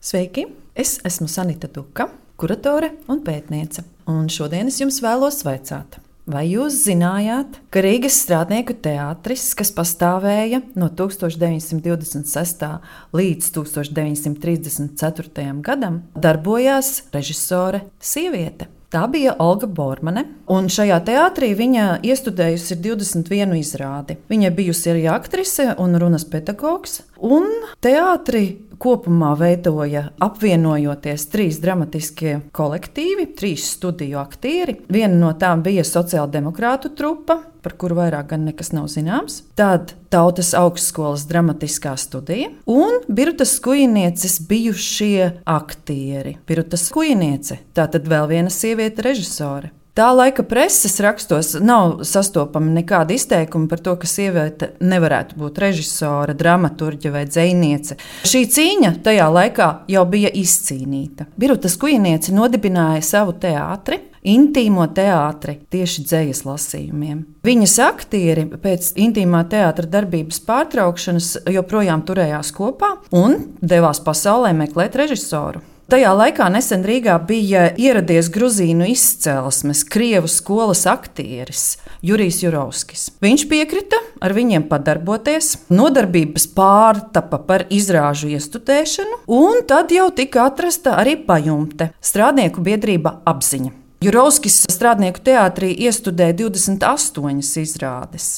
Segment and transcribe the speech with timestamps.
[0.00, 0.46] Sveiki!
[0.74, 2.06] Es esmu Sanita Duka,
[2.40, 3.82] kuratore un pētniece.
[4.08, 10.62] Un šodien es jums vēlos vaicāt, vai jūs zinājāt, ka Rīgas strādnieku teātris, kas pastāvēja
[10.80, 12.64] no 1926.
[13.12, 15.52] līdz 1934.
[15.68, 18.70] gadam, darbojās režisore sieviete?
[18.90, 24.16] Tā bija Olga Bormane, un šajā teātrī viņa iestudējusi 21 izrādi.
[24.32, 27.52] Viņa bijusi arī aktrise un runas pedagogs, un
[27.84, 34.78] teātri kopumā veidoja apvienojoties trīs dramatiskie kolektīvi, trīs studiju aktieri.
[34.92, 39.42] Viena no tām bija sociāldemokrātu trupa, par kuru vairāk gan nekas nav zināms.
[39.58, 46.38] Tad Tautas augstskolas dramatiskā studija un Birtas Kujnieces bijušie aktieri.
[46.48, 49.74] Birtas Kujniece, tā tad vēl viena sieviete režisore.
[50.00, 56.32] Tā laika preses rakstos nav sastopama nekāda izteikuma par to, ka sieviete nevarētu būt režisore,
[56.40, 57.98] dramaturģe vai dziniece.
[58.24, 61.26] Šī cīņa tajā laikā jau bija izcīnīta.
[61.36, 67.20] Birutas Kujniece nodibināja savu teātri, intīmo teātri tieši dzējas lasījumiem.
[67.44, 75.60] Viņas aktieri pēc intīmā teātra darbības pārtraukšanas joprojām turējās kopā un devās pasaulē meklēt režisoru.
[75.90, 83.08] Tajā laikā nesen Rīgā bija ieradies Gruzīnu izcelsmes, Krievu skolas aktieris Jurijs Jurovskis.
[83.18, 90.94] Viņš piekrita ar viņiem padarboties, nodarbības pārtapa par izrāžu iestudēšanu, un tad jau tika atrasta
[91.02, 93.79] arī pajumte- strādnieku biedrība apziņa.
[94.00, 98.28] Jurovskis strādnieku teātrī iestudēja 28 izrādes,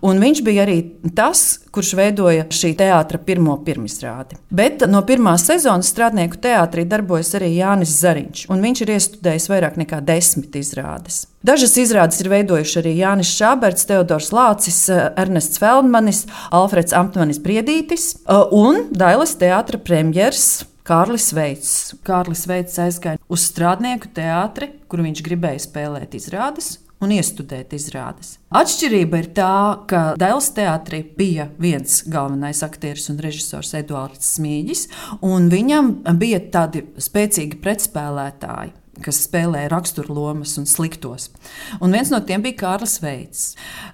[0.00, 0.78] un viņš bija arī
[1.12, 4.38] tas, kurš veidoja šī teātra pirmo pirmizrādi.
[4.48, 9.76] Bet no pirmās sezonas strādnieku teātrī darbojas arī Jānis Zariņš, un viņš ir iestudējis vairāk
[9.82, 11.26] nekā desmit izrādes.
[11.44, 14.86] Dažas izrādes ir veidojuši arī Jānis Šāberts, Teodors Lācis,
[15.20, 18.14] Ernests Feldmanis, Alfreds Amtmanis Briedītis
[18.56, 21.72] un Dailas teātra premjeras Kārlis Veits.
[22.02, 26.80] Kārlis Veits aizgāja uz strādnieku teātri, kur viņš gribēja spēlēt izrādes.
[27.00, 28.34] Un iestudēt izrādes.
[28.58, 29.52] Atšķirība ir tā,
[29.88, 34.82] ka Dēls teātrī bija viens galvenais aktieris un režisors Eduards Smīģis,
[35.24, 41.30] un viņam bija tādi spēcīgi pretspēlētāji kas spēlē raksturlomas un sliktos.
[41.80, 43.44] Un viens no tiem bija Kārlis Veits.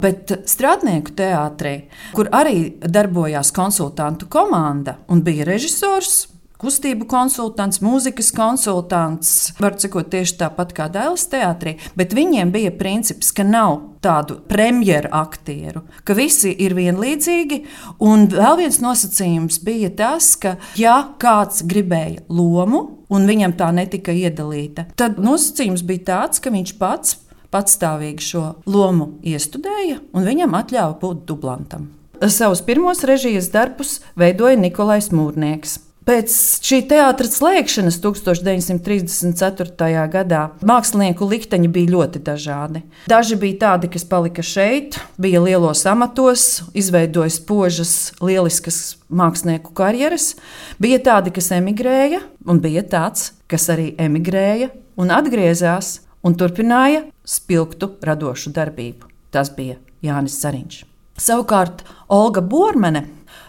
[0.02, 1.76] Bet strādnieku teātrī,
[2.16, 6.24] kur arī darbojās konsultantu komanda un bija režisors,
[6.62, 13.32] kustību konsultants, mūzikas konsultants, var sakot, tieši tāpat kā Dēls teātrī, bet viņiem bija princips,
[13.36, 17.62] ka nav tādu premjeru aktieru, ka visi ir vienlīdzīgi.
[18.06, 24.14] Un vēl viens nosacījums bija tas, ka, ja kāds gribēja lomu, un viņam tā netika
[24.14, 27.18] iedalīta, tad nosacījums bija tāds, ka viņš pats
[27.54, 31.90] patstāvīgi šo lomu iestudēja, un viņam atļāva būt dublantam.
[32.16, 35.85] Savus pirmos režijas darbus veidoja Nikolais Mūrnieks.
[36.06, 36.30] Pēc
[36.62, 39.88] šī teātras slēgšanas 1934.
[40.12, 42.84] gadā mākslinieku likteņi bija ļoti dažādi.
[43.10, 50.36] Daži bija tādi, kas palika šeit, bija lielos amatos, izveidoja spožas, lieliskas mākslinieku karjeras,
[50.78, 54.70] bija tādi, kas emigrēja, un bija tāds, kas arī emigrēja
[55.02, 59.10] un atgriezās un turpināja spilgtu radošu darbību.
[59.34, 60.84] Tas bija Jānis Zariņš.
[61.16, 63.06] Savukārt Olga Bormane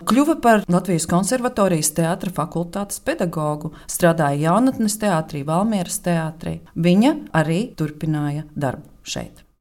[0.08, 6.60] Kļuva par Latvijas konservatorijas teātra fakultātes pedagogu, strādāja jaunatnes teātrī, Valmieras teātrī.
[6.78, 9.47] Viņa arī turpināja darbu šeit.